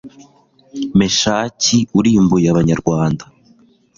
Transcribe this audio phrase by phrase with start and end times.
[0.97, 3.23] meshaki urimbuye abanyarwanda